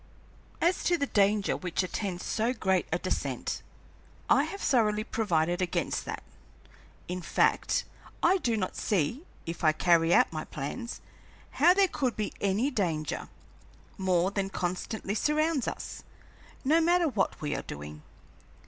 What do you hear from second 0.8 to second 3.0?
to the danger which attends so great a